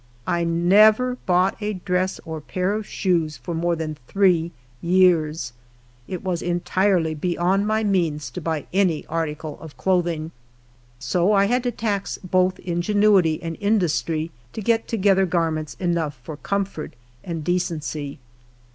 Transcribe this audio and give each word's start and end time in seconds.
I 0.25 0.43
never 0.43 1.17
bought 1.27 1.61
a 1.61 1.73
dress 1.73 2.19
or 2.25 2.41
pair 2.41 2.73
of 2.73 2.87
shoes 2.87 3.37
for 3.37 3.53
moie 3.53 3.75
than 3.75 3.99
three 4.07 4.51
years; 4.81 5.53
it 6.07 6.23
was 6.23 6.41
entirely 6.41 7.13
beyond 7.13 7.67
my 7.67 7.83
means 7.83 8.31
to 8.31 8.41
buy 8.41 8.65
any 8.73 9.05
article 9.05 9.59
of 9.61 9.77
clothing. 9.77 10.31
So 10.97 11.33
I 11.33 11.45
had 11.45 11.61
to 11.61 11.71
tax 11.71 12.17
both 12.23 12.59
inge 12.63 12.87
nuity 12.89 13.37
and 13.43 13.55
industry 13.59 14.31
to 14.53 14.61
get 14.63 14.87
together 14.87 15.27
garments 15.27 15.75
enough 15.79 16.19
tor 16.25 16.35
comfort 16.37 16.95
and 17.23 17.43
decency. 17.43 18.17